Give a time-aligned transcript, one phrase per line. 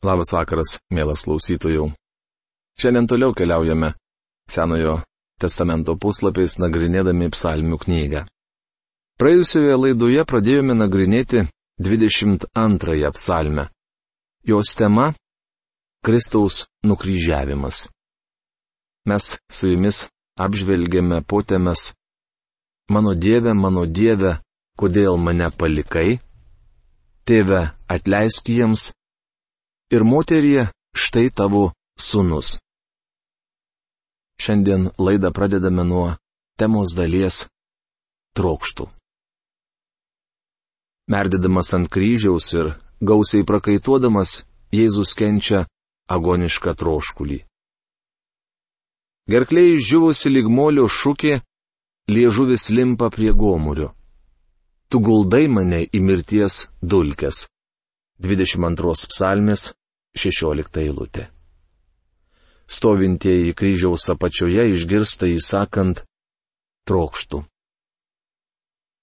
[0.00, 1.90] Labas vakaras, mielas klausytojų.
[2.80, 3.92] Šiandien toliau keliaujame
[4.48, 5.02] Senojo
[5.40, 8.22] testamento puslapiais nagrinėdami psalmių knygą.
[9.20, 11.44] Praėjusioje laidoje pradėjome nagrinėti
[11.76, 13.68] 22 psalmę.
[14.48, 15.12] Jos tema-
[16.04, 17.90] Kristaus nukryžiavimas.
[19.04, 20.06] Mes su jumis
[20.40, 21.92] apžvelgėme potėmes
[22.90, 24.40] Mano Dieve, mano Dieve,
[24.74, 26.18] kodėl mane palikai?
[27.22, 28.90] Tėve, atleisk jiems.
[29.90, 32.60] Ir moterie, štai tavo sunus.
[34.38, 36.14] Šiandien laidą pradedame nuo
[36.54, 37.48] temos dalies-
[38.36, 38.86] trokštų.
[41.10, 42.66] Merdėdamas ant kryžiaus ir
[43.02, 45.66] gausiai prakaituodamas, Jėzus kenčia
[46.06, 47.40] agonišką troškulį.
[49.26, 51.42] Gerkliai išžiūvusi lygmolio šūkė,
[52.14, 53.90] liežuvis limpa prie gomurio.
[54.88, 57.48] Tu guldai mane į mirties dulkes.
[58.22, 59.72] 22 psalmės,
[60.18, 61.28] 16 eilutė.
[62.70, 66.04] Stovintieji kryžiaus apačioje išgirsta įsakant
[66.86, 67.42] trokštų.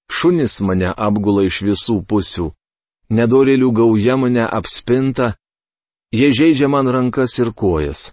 [0.08, 2.48] Šunis mane apgula iš visų pusių,
[3.12, 5.34] nedorėlių gauja mane apspinta,
[6.16, 8.12] jie žaidžia man rankas ir kojas.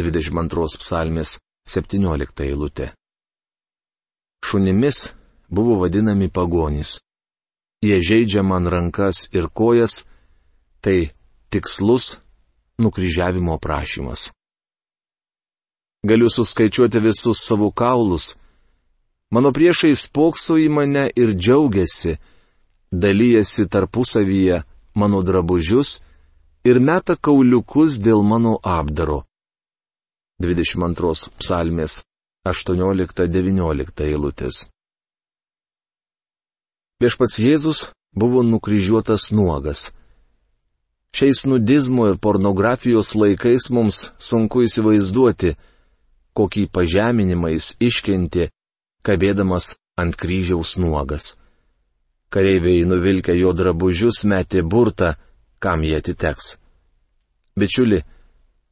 [0.00, 1.36] 22 psalmės
[1.68, 2.92] 17 eilutė.
[4.42, 5.12] Šunimis
[5.52, 6.96] buvo vadinami pagonys.
[7.84, 10.04] Jie žaidžia man rankas ir kojas,
[10.80, 11.12] tai
[11.52, 12.16] tikslus
[12.82, 14.30] nukryžiavimo prašymas.
[16.08, 18.36] Galiu suskaičiuoti visus savo kaulus.
[19.30, 22.16] Mano priešai spokso į mane ir džiaugiasi,
[22.92, 24.62] dalyjasi tarpusavyje
[24.94, 26.00] mano drabužius
[26.64, 29.22] ir meta kauliukus dėl mano apdaro.
[30.42, 32.02] 22 psalmės
[32.48, 34.66] 18-19 eilutės.
[37.02, 39.92] Viešpats Jėzus buvo nukryžiuotas nuogas.
[41.12, 45.52] Šiais nudizmo ir pornografijos laikais mums sunku įsivaizduoti,
[46.32, 48.48] kokį pažeminimą jis iškentė,
[49.04, 51.34] kabėdamas ant kryžiaus nuogas.
[52.32, 55.12] Kareiviai nuvilkę jo drabužius metė burtą,
[55.60, 56.56] kam jie atiteks.
[57.60, 58.00] Bičiuli,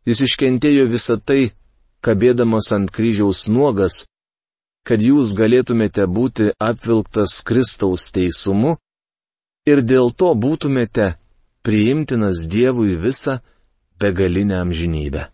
[0.08, 1.52] jis iškentėjo visą tai,
[2.00, 4.06] kabėdamas ant kryžiaus nuogas,
[4.88, 8.78] kad jūs galėtumėte būti apvilktas Kristaus teisumu
[9.68, 11.18] ir dėl to būtumėte
[11.62, 13.38] priimtinas Dievui visą
[14.00, 15.26] begalinę amžinybę.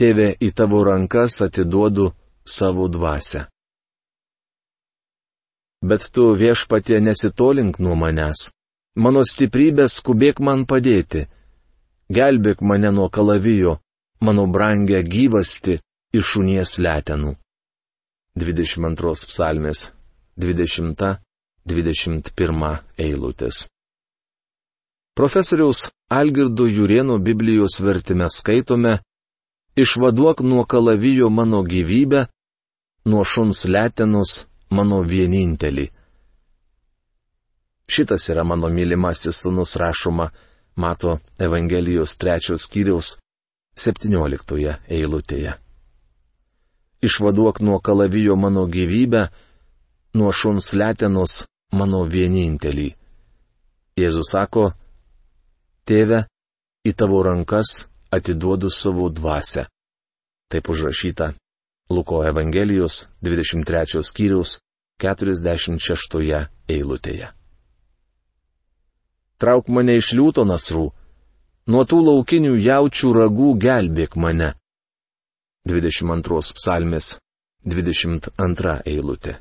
[0.00, 2.10] Tėve, į tavo rankas atiduodu
[2.44, 3.44] savo dvasę.
[5.84, 8.48] Bet tu viešpatie nesitolink nuo manęs.
[8.96, 11.26] Mano stiprybė skubėk man padėti.
[12.10, 13.78] Gelbėk mane nuo kalavijo,
[14.20, 15.78] mano brangę gyvasti,
[16.12, 17.36] iš šunies letenų.
[18.40, 19.90] 22 psalmės
[21.66, 23.64] 20-21 eilutės.
[25.14, 28.98] Profesoriaus Algirdo Jurieno Biblijos vertime skaitome
[29.76, 32.26] Išvaduok nuo kalavijo mano gyvybę,
[33.06, 35.86] nuo šuns letenus mano vienintelį.
[37.90, 40.30] Šitas yra mano mylimasis sunus rašoma,
[40.76, 43.16] mato Evangelijos trečios skyriaus
[43.78, 45.58] 17 eilutėje
[47.02, 49.28] išvaduok nuo kalavijo mano gyvybę,
[50.14, 52.90] nuo šuns letenos mano vienintelį.
[53.98, 54.70] Jėzus sako,
[55.86, 56.24] Tėve,
[56.86, 57.72] į tavo rankas
[58.14, 59.66] atiduodu savo dvasę.
[60.50, 61.32] Taip užrašyta
[61.90, 64.60] Luko Evangelijos 23 skyriaus
[65.02, 67.32] 46 eilutėje.
[69.40, 70.90] Trauk mane iš liūto nasrų,
[71.72, 74.52] nuo tų laukinių jaučių ragų gelbėk mane.
[75.66, 77.14] 22 psalmės
[77.64, 79.40] 22 eilutė.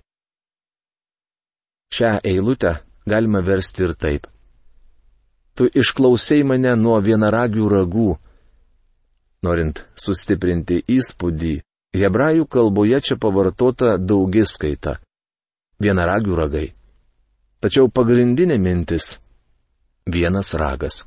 [1.93, 2.75] Šią eilutę
[3.09, 4.27] galima versti ir taip.
[5.55, 8.09] Tu išklausai mane nuo vienaragių ragų.
[9.43, 11.53] Norint sustiprinti įspūdį,
[11.99, 14.99] hebrajų kalboje čia pavartota daugiskaita-
[15.83, 16.67] vienaragių ragai.
[17.59, 19.17] Tačiau pagrindinė mintis-
[20.15, 21.05] vienas ragas.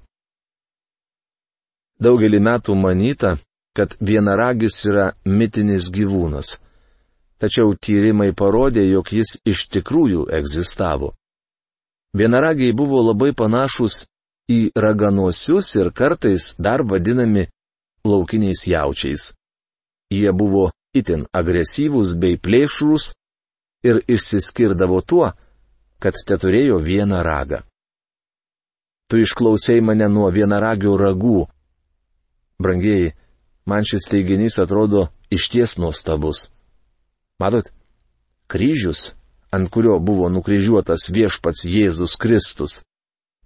[2.03, 3.39] Daugelį metų manyta,
[3.77, 6.59] kad vienaragis yra mitinis gyvūnas.
[7.43, 11.09] Tačiau tyrimai parodė, jog jis iš tikrųjų egzistavo.
[12.15, 14.05] Vienaragiai buvo labai panašus
[14.53, 17.49] į raganosius ir kartais dar vadinami
[18.07, 19.33] laukiniais jaučiais.
[20.13, 23.11] Jie buvo itin agresyvūs bei plėšrūs
[23.91, 25.33] ir išsiskirdavo tuo,
[25.99, 27.65] kad te turėjo vieną ragą.
[29.11, 31.49] Tu išklausai mane nuo vienaragio ragų.
[32.63, 33.15] Brangieji,
[33.67, 36.53] man šis teiginys atrodo išties nuostabus.
[37.41, 37.69] Matot,
[38.49, 39.15] kryžius,
[39.53, 42.83] ant kurio buvo nukryžiuotas viešpats Jėzus Kristus,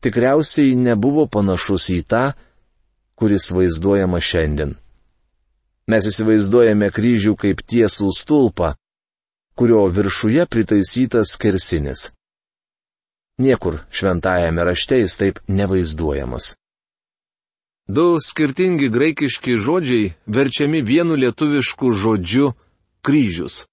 [0.03, 2.25] tikriausiai nebuvo panašus į tą,
[3.19, 4.77] kuris vaizduojama šiandien.
[5.87, 8.75] Mes įsivaizduojame kryžių kaip tiesų stulpą,
[9.57, 12.11] kurio viršuje pritaisytas kersinis.
[13.39, 16.55] Niekur šventajame rašte jis taip nevaizduojamas.
[17.89, 22.53] Du skirtingi graikiški žodžiai verčiami vienu lietuvišku žodžiu-
[23.07, 23.67] kryžius.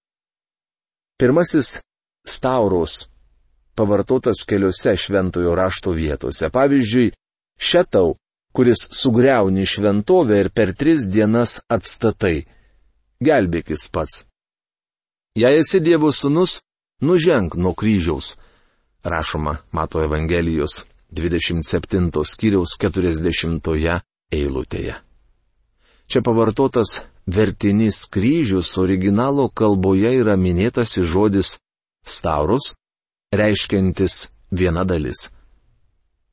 [1.18, 1.78] Pirmasis-
[2.36, 3.08] staurus,
[3.76, 6.50] pavartotas keliose šventojo rašto vietose.
[6.50, 7.12] Pavyzdžiui,
[7.58, 8.16] šetau,
[8.54, 12.46] kuris sugriauni šventovę ir per tris dienas atstatai.
[13.24, 14.26] Gelbėkis pats.
[15.36, 16.60] Jei esi Dievo sūnus,
[17.02, 18.34] nuženk nuo kryžiaus.
[19.04, 24.02] Rašoma Mato Evangelijos 27 skyriaus 40
[24.34, 24.96] eilutėje.
[26.10, 31.58] Čia pavartotas vertinis kryžius originalo kalboje yra minėtasis žodis
[32.06, 32.74] staurus,
[33.34, 35.30] reiškiantis viena dalis.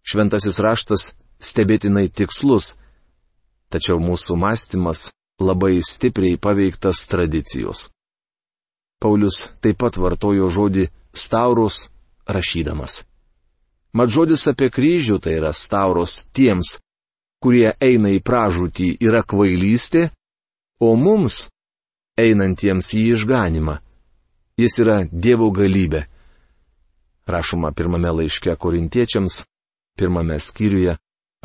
[0.02, 2.74] Šventasis raštas stebėtinai tikslus,
[3.70, 5.10] tačiau mūsų mąstymas
[5.40, 7.88] labai stipriai paveiktas tradicijos.
[9.00, 11.88] Paulius taip pat vartojo žodį staurus
[12.28, 13.04] rašydamas.
[13.96, 16.76] Mat žodis apie kryžių tai yra stauros tiems,
[17.42, 20.10] kurie eina į pražūtį, yra kvailystė,
[20.80, 21.48] o mums,
[22.20, 23.78] einantiems į išganimą,
[24.60, 26.06] jis yra Dievo galybė.
[27.30, 29.44] Rašoma pirmame laiške korintiečiams,
[29.98, 30.96] pirmame skyriuje,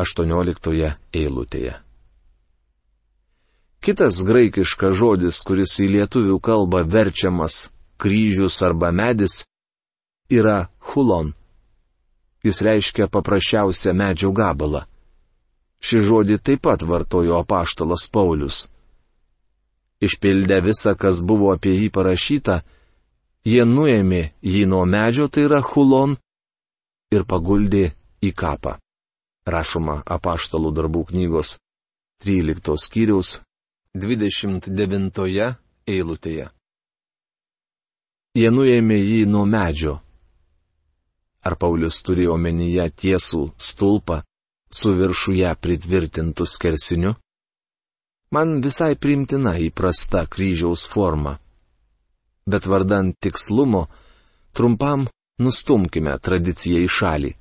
[0.02, 1.76] 18 eilutėje.
[3.86, 7.68] Kitas graikiškas žodis, kuris į lietuvių kalbą verčiamas
[8.02, 9.44] kryžius arba medis,
[10.34, 11.36] yra hulon
[12.46, 14.86] jis reiškia paprasčiausią medžio gabalą.
[15.86, 18.66] Šį žodį taip pat vartojo apaštalas Paulius.
[20.03, 22.59] Išpildę visą, kas buvo apie jį parašyta,
[23.47, 26.18] jie nuėmė jį nuo medžio, tai yra hulon,
[27.15, 27.94] ir paguldė
[28.25, 28.75] į kapą.
[29.47, 31.57] Rašoma apaštalų darbų knygos
[32.25, 33.39] 13 skyriaus
[33.95, 35.53] 29
[35.88, 36.50] eilutėje.
[38.36, 40.01] Jie nuėmė jį nuo medžio,
[41.45, 44.24] Ar Paulius turėjo omenyje tiesų stulpą
[44.74, 47.13] su viršuje pritvirtintų skersiniu?
[48.36, 51.38] Man visai primtina įprasta kryžiaus forma.
[52.52, 53.86] Bet vardant tikslumo,
[54.52, 55.06] trumpam
[55.40, 57.32] nustumkime tradiciją į šalį.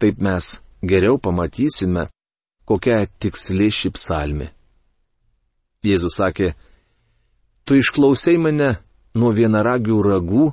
[0.00, 0.48] Taip mes
[0.92, 2.06] geriau pamatysime,
[2.64, 4.48] kokia tiksli ši psalmi.
[5.84, 6.52] Jėzus sakė,
[7.66, 8.70] tu išklausai mane
[9.18, 10.46] nuo vienaragių ragų,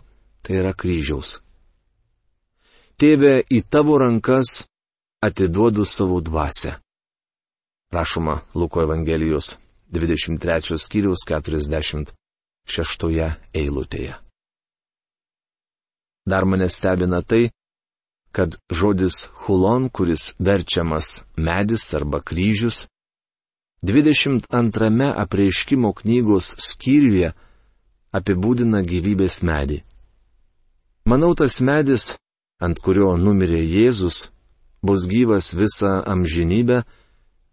[0.43, 1.37] tai yra kryžiaus.
[2.99, 4.65] Tėve, į tavo rankas
[5.23, 6.75] atiduodu savo dvasę.
[7.89, 9.57] Prašoma Luko Evangelijos
[9.91, 12.13] 23 skyriaus 46
[13.53, 14.13] eilutėje.
[16.25, 17.49] Dar mane stebina tai,
[18.31, 22.85] kad žodis hulon, kuris verčiamas medis arba kryžius,
[23.81, 27.33] 22 apreiškimo knygos skyriuje
[28.13, 29.81] apibūdina gyvybės medį.
[31.09, 32.11] Manau, tas medis
[32.61, 34.29] ant kurio numirė Jėzus,
[34.85, 36.83] bus gyvas visą amžinybę,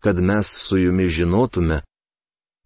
[0.07, 1.81] kad mes su jumis žinotume,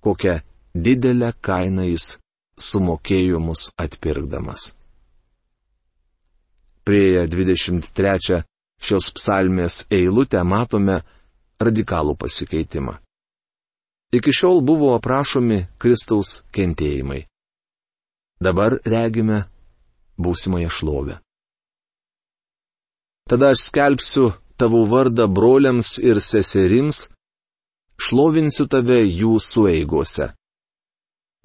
[0.04, 0.34] kokią
[0.74, 2.18] didelę kainą jis
[2.60, 4.74] sumokėjo mus atpirkdamas.
[6.84, 8.42] Prieję 23
[8.84, 10.98] šios psalmės eilutę matome
[11.64, 12.98] radikalų pasikeitimą.
[14.12, 17.22] Iki šiol buvo aprašomi Kristaus kentėjimai.
[18.40, 19.38] Dabar regime
[20.20, 21.16] būsimąją šlovę.
[23.32, 24.26] Tada aš skelbsiu
[24.60, 27.06] tavo vardą broliams ir seserims,
[28.00, 30.30] šlovinsiu tave jų sueigose.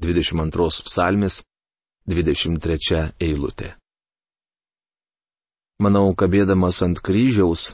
[0.03, 1.41] 22 psalmis,
[2.11, 3.75] 23 eilutė.
[5.79, 7.73] Manau, kabėdamas ant kryžiaus,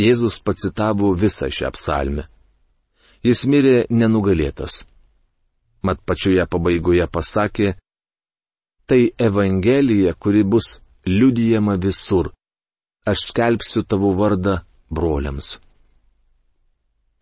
[0.00, 2.24] Jėzus pacitavo visą šią psalmę.
[3.22, 4.86] Jis mirė nenugalėtas.
[5.84, 7.74] Mat pačioje pabaigoje pasakė,
[8.88, 12.32] tai Evangelija, kuri bus liudijama visur
[13.06, 14.58] aš skelbsiu tavo vardą
[14.90, 15.58] broliams.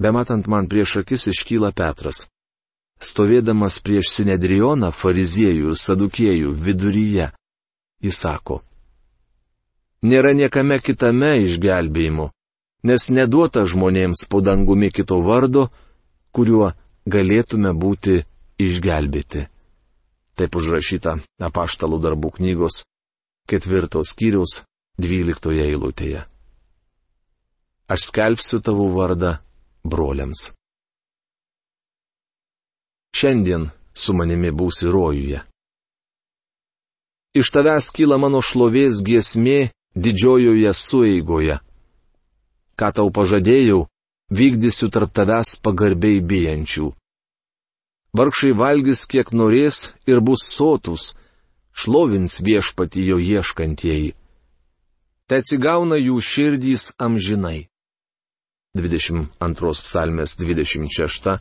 [0.00, 2.24] Bematant man prieš akis iškyla Petras.
[3.00, 7.30] Stovėdamas prieš Sinedrioną, fariziejų, sadukėjų viduryje,
[8.04, 8.60] jis sako,
[10.00, 12.30] Nėra niekame kitame išgelbėjimu,
[12.88, 15.66] nes neduota žmonėms po dangumi kito vardo,
[16.32, 16.70] kuriuo
[17.04, 18.22] galėtume būti
[18.56, 19.44] išgelbėti.
[20.40, 22.80] Taip užrašyta apaštalų darbų knygos
[23.50, 24.62] ketvirtos skyriaus
[24.96, 26.24] 12 eilutėje.
[27.92, 29.36] Aš skelbsiu tavo vardą
[29.84, 30.50] broliams.
[33.16, 35.42] Šiandien su manimi būsi rojuje.
[37.34, 41.60] Iš tavęs kyla mano šlovės giesmė didžiojoje sueigoje.
[42.80, 43.86] ką tau pažadėjau,
[44.32, 46.86] vykdysiu tarp tavęs pagarbiai bijančių.
[48.16, 51.14] Vargšai valgys kiek norės ir bus sotus,
[51.76, 54.14] šlovins viešpati jo ieškantieji.
[55.28, 57.69] Te atsigauna jų širdys amžinai.
[58.76, 61.40] 22 psalmės 26-27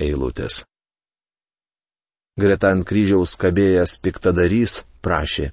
[0.00, 0.64] eilutės.
[2.40, 5.50] Greta ant kryžiaus kabėjęs piktadarys prašė.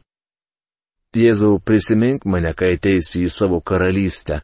[1.18, 4.42] Jėzau, prisimink mane, kai ateisi į savo karalystę.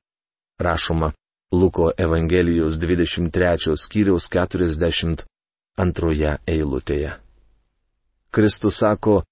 [0.60, 1.14] Rašoma
[1.54, 5.24] Luko Evangelijos 23 skyriaus 42
[6.50, 7.12] eilutėje.
[8.34, 9.24] Kristus sako,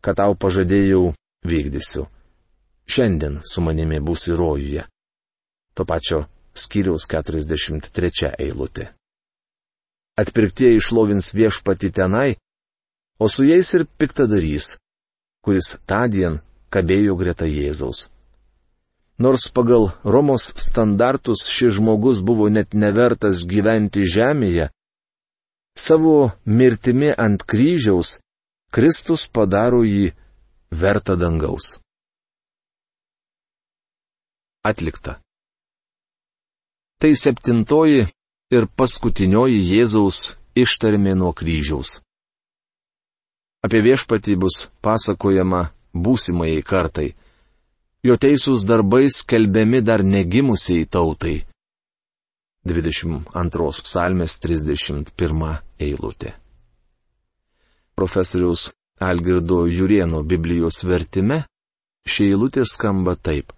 [0.00, 1.12] kad tau pažadėjau
[1.44, 2.06] vykdysiu.
[2.88, 4.86] Šiandien su manimi būsi rojuje.
[5.74, 6.24] To pačio
[6.54, 8.90] skyriaus 43 eilutė.
[10.20, 12.36] Atpirktieji išlovins viešpati tenai,
[13.18, 14.74] o su jais ir piktadarys,
[15.44, 16.40] kuris tądien
[16.74, 18.08] kabėjo greta Jėzaus.
[19.20, 24.70] Nors pagal Romos standartus šis žmogus buvo net nevertas gyventi žemėje,
[25.76, 28.18] Savo mirtimi ant kryžiaus
[28.74, 30.10] Kristus padaro jį
[30.82, 31.78] vertą dangaus.
[34.70, 35.20] Atlikta.
[37.00, 38.02] Tai septintoji
[38.52, 42.00] ir paskutinioji Jėzaus ištarmė nuo kryžiaus.
[43.64, 45.62] Apie viešpatį bus pasakojama
[45.94, 47.14] būsimai kartai.
[48.04, 51.38] Jo teisūs darbai skelbiami dar negimusiai tautai.
[52.68, 56.34] 22 psalmės 31 eilutė.
[57.96, 58.66] Profesoriaus
[59.00, 61.46] Algirdo Jurieno Biblijos vertime
[62.04, 63.56] ši eilutė skamba taip.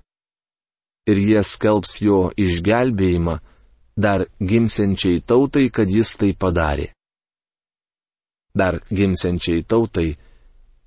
[1.11, 3.39] Ir jie skelbs jo išgelbėjimą
[3.97, 6.93] dar gimsenčiai tautai, kad jis tai padarė.
[8.55, 10.13] Dar gimsenčiai tautai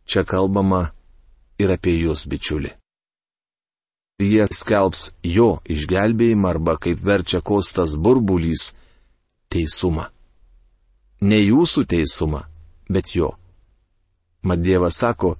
[0.06, 0.88] čia kalbama
[1.60, 2.72] ir apie jūs bičiuli
[4.24, 8.74] jie skelbs jo išgelbėjimą arba, kaip verčia kostas burbulys,
[9.52, 10.08] teisumą.
[11.22, 12.46] Ne jūsų teisumą,
[12.90, 13.36] bet jo.
[14.46, 15.36] Mat Dievas sako,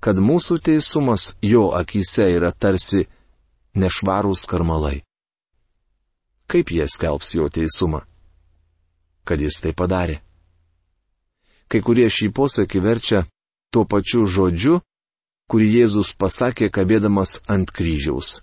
[0.00, 3.06] kad mūsų teisumas jo akise yra tarsi
[3.74, 5.02] nešvarūs karmalai.
[6.50, 8.02] Kaip jie skelbs jo teisumą?
[9.24, 10.18] Kad jis tai padarė.
[11.70, 13.20] Kai kurie šį posakį verčia
[13.70, 14.80] tuo pačiu žodžiu,
[15.50, 18.40] kurį Jėzus pasakė kabėdamas ant kryžiaus.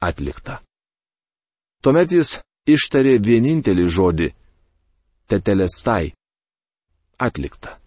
[0.00, 0.60] Atlikta.
[1.80, 2.38] Tuomet jis
[2.68, 4.28] ištarė vienintelį žodį-
[5.30, 6.12] tetelestai.
[7.16, 7.80] Atlikta.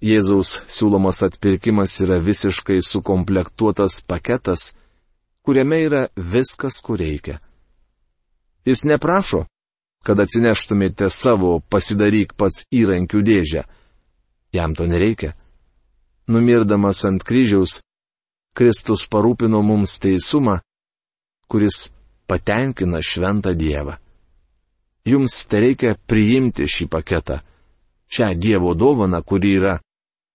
[0.00, 4.76] Jėzaus siūlomas atpirkimas yra visiškai sukomplektuotas paketas,
[5.46, 7.38] kuriame yra viskas, kur reikia.
[8.66, 9.44] Jis neprašo,
[10.02, 13.66] kad atsineštumėte savo pasidaryk pats įrankių dėžę.
[14.54, 15.34] Jam to nereikia
[16.28, 17.80] numirdamas ant kryžiaus,
[18.56, 20.58] Kristus parūpino mums teisumą,
[21.50, 21.90] kuris
[22.26, 23.96] patenkina šventą Dievą.
[25.06, 27.38] Jums tai reikia priimti šį paketą,
[28.10, 29.76] šią Dievo dovaną, kuri yra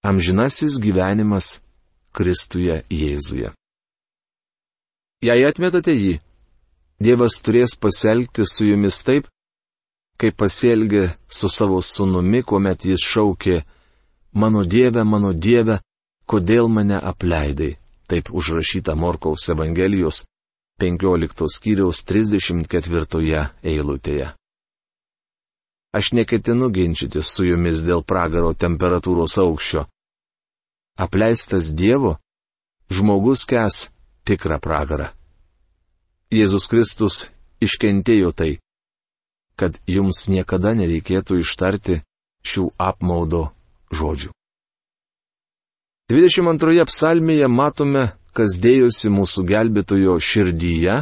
[0.07, 1.57] amžinasis gyvenimas
[2.15, 3.51] Kristuje Jėzuje.
[5.21, 6.15] Jei atmetate jį,
[7.01, 9.27] Dievas turės pasielgti su jumis taip,
[10.21, 13.61] kaip pasielgė su savo sunumi, kuomet jis šaukė,
[14.33, 15.81] Mano Dieve, mano Dieve,
[16.25, 17.75] kodėl mane apleidai?
[18.07, 20.23] Taip užrašyta Morkaus Evangelijos
[20.79, 24.29] 15 skyriaus 34 eilutėje.
[25.91, 29.83] Aš neketinu ginčytis su jumis dėl pragaro temperatūros aukščio.
[30.95, 32.15] Apleistas Dievo,
[32.87, 33.89] žmogus kes
[34.27, 35.09] tikrą pragarą.
[36.31, 37.27] Jėzus Kristus
[37.61, 38.51] iškentėjo tai,
[39.59, 42.01] kad jums niekada nereikėtų ištarti
[42.47, 43.49] šių apmaudo
[43.91, 44.31] žodžių.
[46.11, 51.01] 22 psalmėje matome, kas dėjosi mūsų gelbėtojo širdyje,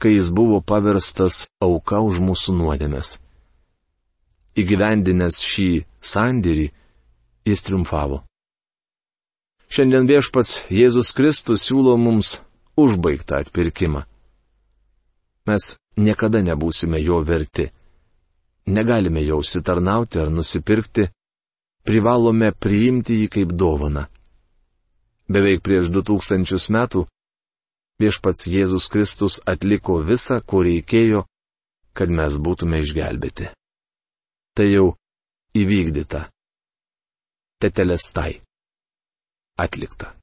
[0.00, 3.18] kai jis buvo paverstas auka už mūsų nuodėmės.
[4.58, 5.68] Įgyvendinęs šį
[6.02, 6.70] sandėrį,
[7.46, 8.24] jis triumfavo.
[9.70, 12.40] Šiandien viešpats Jėzus Kristus siūlo mums
[12.80, 14.02] užbaigtą atpirkimą.
[15.46, 17.68] Mes niekada nebūsime jo verti.
[18.66, 21.06] Negalime jau sitarnauti ar nusipirkti,
[21.86, 24.08] privalome priimti jį kaip dovaną.
[25.30, 27.06] Beveik prieš du tūkstančius metų
[28.02, 31.24] viešpats Jėzus Kristus atliko visą, ko reikėjo,
[31.94, 33.52] kad mes būtume išgelbėti.
[34.56, 34.86] Tai jau
[35.54, 36.26] įvykdyta.
[37.62, 38.40] Tetelestai.
[39.60, 40.16] Atlikta.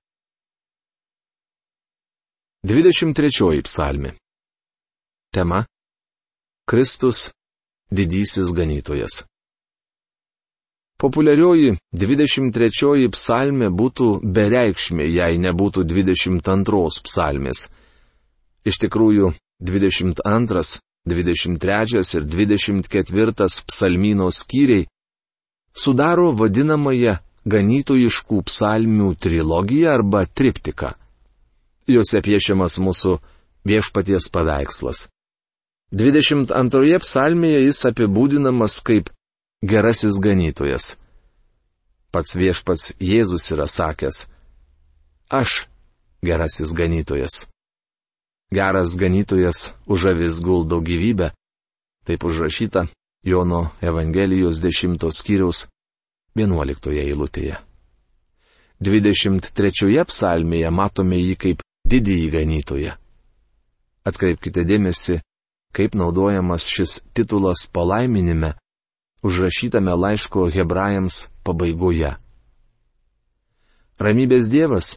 [2.64, 4.12] 23 psalmi.
[5.34, 5.66] Tema.
[6.66, 7.32] Kristus
[7.92, 9.26] didysis ganytojas.
[10.98, 14.08] Populiarioji 23 psalmė būtų
[14.40, 17.70] bereikšmė, jei nebūtų 22 psalmės.
[18.66, 20.82] Iš tikrųjų, 22,
[21.14, 24.90] 23 ir 24 psalmino skyriai
[25.78, 30.94] sudaro vadinamąją ganytojiškų psalmių trilogiją arba triptiką.
[31.88, 33.18] Jose piešiamas mūsų
[33.68, 35.08] viešpaties paveikslas.
[35.96, 39.12] 22 psalmėje jis apibūdinamas kaip
[39.64, 40.96] gerasis ganytojas.
[42.12, 44.26] Pats viešpats Jėzus yra sakęs,
[45.32, 45.64] aš
[46.24, 47.48] gerasis ganytojas.
[48.52, 51.32] Geras ganytojas už avis guldo gyvybę.
[52.08, 52.88] Taip užrašyta
[53.24, 55.68] Jono Evangelijos 10 skyriaus
[56.38, 57.58] 11 eilutėje.
[58.84, 62.94] 23 psalmėje matome jį kaip didįjį ganytoją.
[64.06, 65.18] Atkreipkite dėmesį,
[65.74, 68.54] kaip naudojamas šis titulas palaiminime,
[69.26, 72.14] užrašytame laiško hebrajams pabaigoje.
[73.98, 74.94] Ramybės Dievas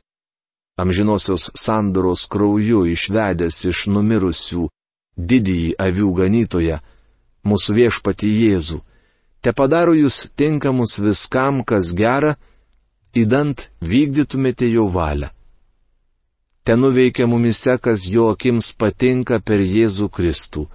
[0.80, 4.68] amžinosios sandoros krauju išvedęs iš numirusių
[5.16, 6.78] didįjį avių ganytoją,
[7.48, 8.80] mūsų viešpati Jėzų,
[9.40, 12.36] te padaro jūs tinkamus viskam, kas gera,
[13.16, 15.30] įdant vykdytumėte jo valią.
[16.64, 20.66] Te nuveikia mumise, kas jo akims patinka per Jėzų Kristų.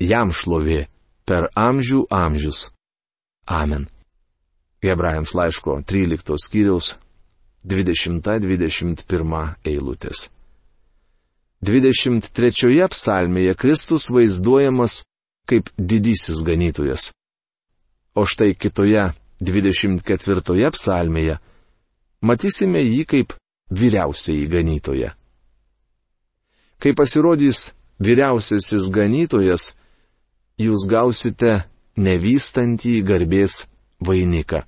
[0.00, 0.86] Jam šlovė
[1.28, 2.70] per amžių amžius.
[3.46, 3.86] Amen.
[4.82, 6.96] Hebrajams laiško 13 skyriaus
[7.68, 10.26] 20-21 eilutės.
[11.62, 15.02] 23 psalmėje Kristus vaizduojamas
[15.46, 17.12] kaip didysis ganytojas.
[18.14, 21.38] O štai kitoje 24 psalmėje
[22.22, 23.36] matysime jį kaip
[23.72, 25.12] vyriausiai ganytoje.
[26.82, 27.70] Kai pasirodys
[28.02, 29.72] vyriausiasis ganytojas,
[30.60, 31.54] jūs gausite
[31.96, 33.64] nevystantį garbės
[34.02, 34.66] vainiką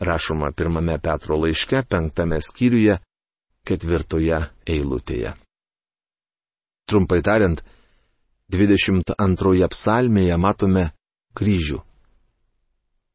[0.00, 2.98] rašoma pirmame Petro laiške, penktame skyriuje,
[3.66, 5.34] ketvirtoje eilutėje.
[6.88, 7.60] Trumpai tariant,
[8.48, 10.88] 22 psalmėje matome
[11.36, 11.82] kryžių.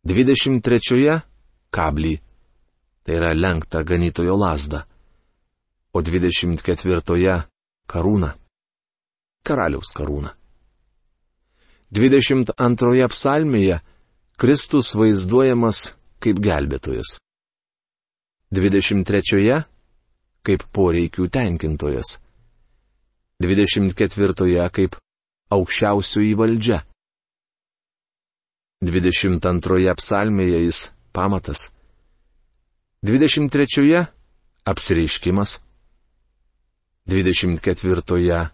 [0.03, 1.21] 23
[1.71, 2.17] kablį,
[3.07, 4.83] tai yra lenkta ganytojo lasda,
[5.95, 7.37] o 24
[7.87, 8.33] karūna,
[9.47, 10.33] karaliaus karūna.
[11.93, 13.79] 22 psalmėje
[14.35, 17.19] Kristus vaizduojamas kaip gelbėtojas.
[18.51, 19.63] 23.
[20.43, 22.17] kaip poreikių tenkintojas.
[23.39, 24.67] 24.
[24.73, 24.97] kaip
[25.53, 26.83] aukščiausioji valdžia.
[28.83, 30.79] 22 psalmėje jis
[31.15, 31.69] pamatas.
[33.07, 34.03] 23
[34.67, 35.59] apsireiškimas.
[37.07, 38.49] 24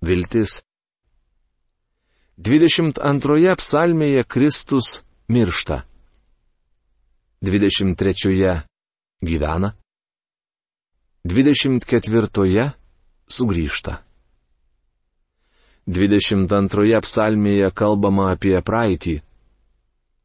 [0.00, 0.62] viltis.
[2.38, 5.84] 22 psalmėje Kristus miršta.
[7.44, 8.64] 23
[9.20, 9.74] gyvena,
[11.28, 12.72] 24
[13.28, 14.00] sugrįžta.
[15.86, 19.18] 22 psalmėje kalbama apie praeitį,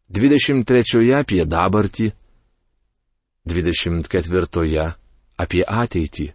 [0.10, 2.08] 23 apie dabartį,
[3.46, 4.86] 24
[5.38, 6.32] apie ateitį.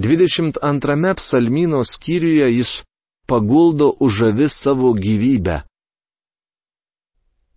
[0.00, 2.72] 22 psalmino skyriuje jis
[3.28, 5.60] paguldo už avis savo gyvybę.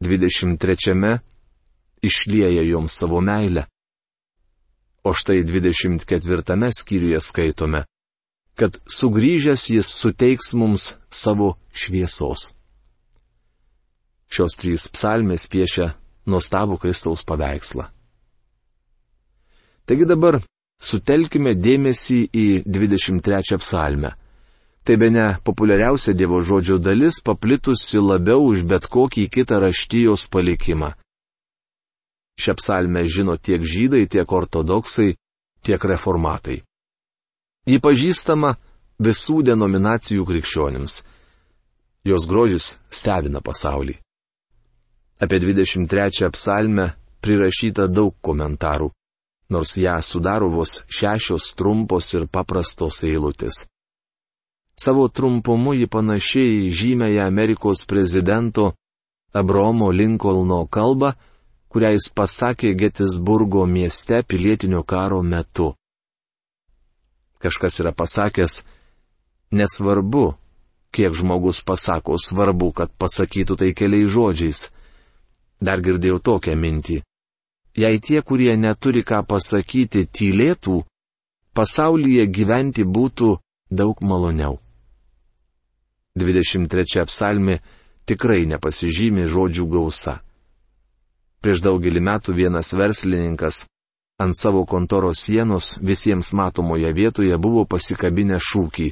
[0.03, 1.19] 23
[2.03, 3.63] išlieja joms savo meilę.
[5.03, 7.85] O štai 24 skyriuje skaitome,
[8.59, 12.59] kad sugrįžęs jis suteiks mums savo šviesos.
[14.33, 15.91] Šios trys psalmės piešia
[16.25, 17.85] nuostabų Kristaus paveikslą.
[19.85, 20.39] Taigi dabar
[20.81, 24.13] sutelkime dėmesį į 23 psalmę.
[24.83, 30.91] Tai be ne populiariausia Dievo žodžio dalis paplitusi labiau už bet kokį kitą raštijos palikimą.
[32.41, 35.13] Šią psalmę žino tiek žydai, tiek ortodoksai,
[35.63, 36.63] tiek reformatai.
[37.69, 38.57] Ji pažįstama
[38.99, 41.03] visų denominacijų krikščionims.
[42.03, 44.02] Jos grožis stebina pasaulį.
[45.23, 46.89] Apie 23 psalmę
[47.23, 48.89] prirašyta daug komentarų,
[49.55, 53.61] nors ją sudaro vos šešios trumpos ir paprastos eilutės.
[54.75, 58.73] Savo trumpumu ji panašiai žymėja Amerikos prezidento
[59.31, 61.13] Abromo Linkolno kalbą,
[61.71, 65.71] kurią jis pasakė Getisburgo mieste pilietinio karo metu.
[67.39, 68.59] Kažkas yra pasakęs,
[69.55, 70.33] nesvarbu,
[70.91, 74.67] kiek žmogus pasako, svarbu, kad pasakytų tai keliais žodžiais.
[75.63, 76.97] Dar girdėjau tokią mintį.
[77.79, 80.81] Jei tie, kurie neturi ką pasakyti, tylėtų,
[81.55, 83.37] pasaulyje gyventi būtų
[83.71, 84.59] daug maloniau.
[86.19, 87.57] 23 psalmi
[88.05, 90.19] tikrai nepasižymi žodžių gausa.
[91.41, 93.63] Prieš daugelį metų vienas verslininkas,
[94.21, 98.91] ant savo kontoros sienos visiems matomoje vietoje buvo pasikabinę šūkį.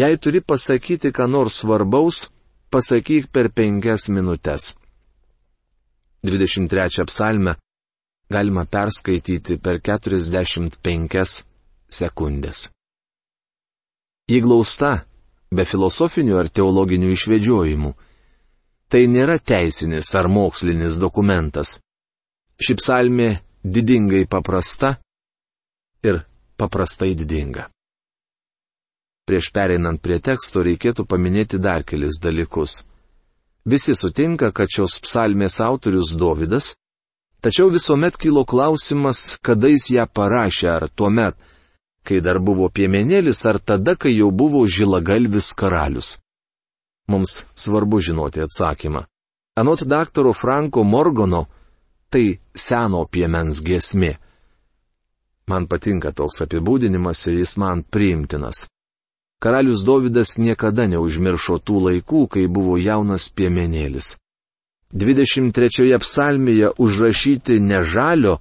[0.00, 2.30] Jei turi pasakyti, ką nors svarbaus,
[2.70, 4.72] pasakyk per penkias minutės.
[6.24, 7.54] 23 psalmę
[8.30, 11.42] galima perskaityti per 45
[11.92, 12.70] sekundės.
[14.24, 15.04] Ji glausta,
[15.52, 17.92] be filosofinių ar teologinių išvedžiojimų.
[18.88, 21.76] Tai nėra teisinis ar mokslinis dokumentas.
[22.56, 23.28] Ši psalmė
[23.60, 24.94] didingai paprasta
[26.08, 26.22] ir
[26.56, 27.68] paprastai didinga.
[29.28, 32.82] Prieš pereinant prie teksto reikėtų paminėti dar kelis dalykus.
[33.64, 36.74] Visi sutinka, kad šios psalmės autorius Dovydas,
[37.40, 41.38] tačiau visuomet kilo klausimas, kada jis ją parašė, ar tuo met,
[42.04, 46.18] kai dar buvo piemenėlis, ar tada, kai jau buvo žilagalvis karalius.
[47.08, 49.06] Mums svarbu žinoti atsakymą.
[49.56, 51.46] Anot daktaro Franko Morgano,
[52.10, 54.16] tai seno piemens giesmė.
[55.48, 58.64] Man patinka toks apibūdinimas ir jis man priimtinas.
[59.44, 64.14] Karalius Dovydas niekada neužmiršo tų laikų, kai buvo jaunas piemenėlis.
[64.96, 68.38] 23 psalmėje užrašyti ne žalio,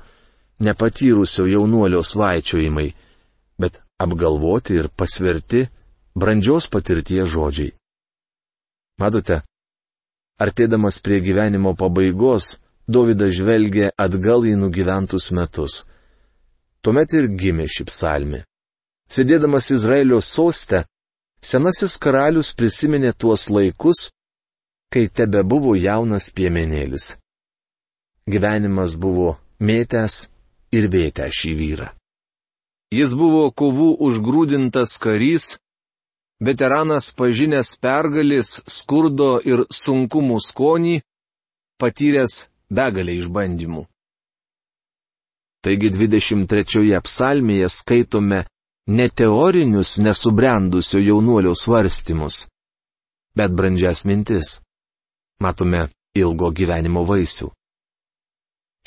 [0.63, 2.94] nepatyrusio jaunuolio svaičiojimai,
[3.60, 5.66] bet apgalvoti ir pasverti
[6.16, 7.74] brandžios patirties žodžiai.
[9.04, 9.42] Matote,
[10.39, 15.84] artėdamas prie gyvenimo pabaigos, Dovydas žvelgė atgal į nugyventus metus.
[16.80, 18.44] Tuomet ir gimė ši psalmi.
[19.12, 20.86] Sėdėdamas Izraelio soste,
[21.43, 24.08] senasis karalius prisiminė tuos laikus,
[24.93, 27.17] kai tebe buvo jaunas piemenėlis.
[28.29, 30.27] Gyvenimas buvo mėtęs
[30.71, 31.89] ir vėtęs šį vyrą.
[32.93, 35.56] Jis buvo kovų užgrūdintas karys,
[36.39, 40.99] veteranas pažinęs pergalės, skurdo ir sunkumų skonį,
[41.82, 43.84] patyręs begalę išbandymų.
[45.63, 48.43] Taigi 23 psalmėje skaitome
[48.88, 52.48] ne teorinius nesubrendusio jaunuolio svarstymus,
[53.36, 54.60] bet brandžias mintis.
[55.39, 57.50] Matome ilgo gyvenimo vaisių.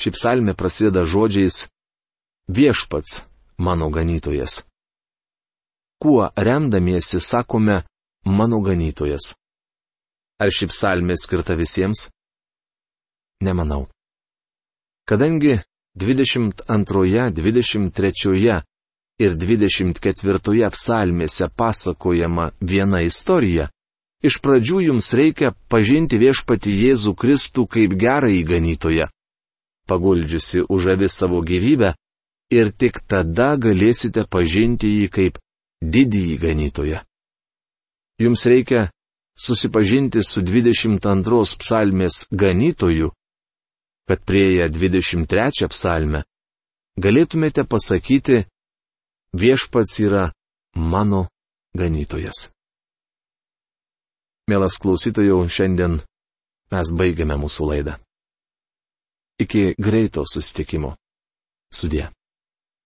[0.01, 1.67] Ši psalmė prasideda žodžiais
[2.47, 3.25] Viešpats
[3.57, 4.63] mano ganytojas.
[5.99, 7.83] Kuo remdamiesi sakome
[8.25, 9.33] mano ganytojas?
[10.39, 12.07] Ar ši psalmė skirta visiems?
[13.43, 13.89] Nemanau.
[15.09, 15.57] Kadangi
[15.97, 18.61] 22, 23
[19.19, 23.69] ir 24 psalmėse pasakojama viena istorija,
[24.23, 29.09] iš pradžių jums reikia pažinti viešpati Jėzų Kristų kaip gerą įganytoją.
[29.87, 31.93] Paguldžiusi už avi savo gyvybę,
[32.51, 35.39] ir tik tada galėsite pažinti jį kaip
[35.83, 37.01] didįjį ganytoją.
[38.19, 38.87] Jums reikia
[39.37, 43.11] susipažinti su 22 psalmės ganytoju,
[44.07, 46.23] kad prieėję 23 psalmę
[46.97, 48.45] galėtumėte pasakyti,
[49.33, 50.29] viešpats yra
[50.75, 51.27] mano
[51.77, 52.49] ganytojas.
[54.47, 55.99] Mielas klausytojų, šiandien
[56.71, 57.97] mes baigiame mūsų laidą.
[59.43, 60.95] Iki greito susitikimo.
[61.73, 62.07] Sudė.